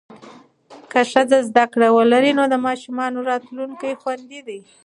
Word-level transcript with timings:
که 0.91 0.99
ښځه 1.11 1.37
زده 1.49 1.65
کړه 1.73 1.87
ولري، 1.97 2.31
نو 2.37 2.43
د 2.53 2.55
ماشومانو 2.65 3.19
راتلونکی 3.29 3.91
خوندي 4.01 4.41
دی. 4.47 4.59